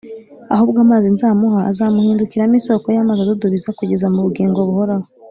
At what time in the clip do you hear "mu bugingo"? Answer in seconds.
4.13-4.59